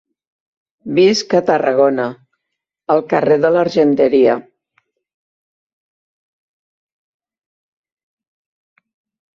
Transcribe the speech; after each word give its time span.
Visc 0.99 1.35
a 1.39 1.41
Tarragona, 1.49 2.05
al 2.95 3.03
carrer 3.13 3.37
de 3.43 3.51
Argenteria. 3.65 4.39